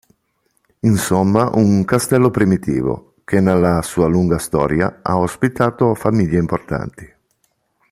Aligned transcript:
Insomma 0.79 1.51
un 1.53 1.85
castello 1.85 2.31
primitivo, 2.31 3.17
che 3.23 3.39
nella 3.39 3.83
sua 3.83 4.07
lunga 4.07 4.39
storia 4.39 5.01
ha 5.03 5.19
ospitato 5.19 5.93
famiglie 5.93 6.39
importanti. 6.39 7.13